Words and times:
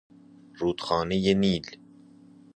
رودخانه 0.59 1.33
نیل 1.33 1.65